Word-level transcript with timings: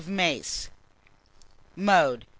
of 0.03 0.07
mace. 0.09 0.67
Mode. 1.75 2.25